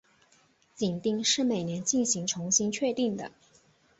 [0.73, 3.31] 紧盯是每年进行重新确定的。